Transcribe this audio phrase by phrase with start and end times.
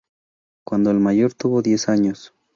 [0.65, 2.41] Cuando el mayor tuvo diez años, Mme.